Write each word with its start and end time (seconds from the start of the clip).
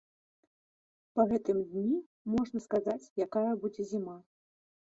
Па 1.19 1.25
гэтым 1.33 1.57
дні 1.73 1.99
можна 2.37 2.59
сказаць, 2.67 3.11
якая 3.27 3.47
будзе 3.67 3.81
зіма. 3.93 4.17